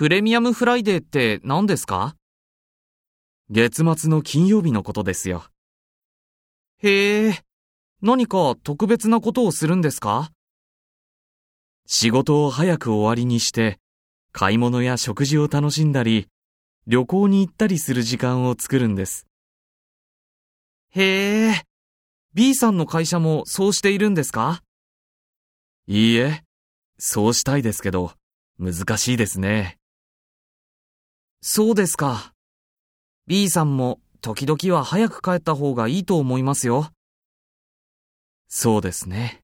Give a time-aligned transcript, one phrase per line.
[0.00, 2.16] プレミアムフライデーって何ですか？
[3.50, 5.44] 月末の金曜日のことですよ。
[6.78, 7.38] へえ、
[8.00, 10.30] 何か特別なことをするんですか？
[11.86, 13.78] 仕事を早く終わりにして、
[14.32, 16.28] 買い物や食事を楽しんだり、
[16.86, 19.26] 旅行に行ったりする時間を作るんです。
[20.92, 21.62] へえ、
[22.32, 24.62] B さんの会社もそうしているんですか？
[25.86, 26.42] いいえ、
[26.96, 28.12] そうしたいですけど、
[28.58, 29.76] 難しいですね。
[31.42, 32.34] そうですか。
[33.26, 36.90] B さんも時々は早く帰った方がいいと思いますよ。
[38.48, 39.40] そうですね。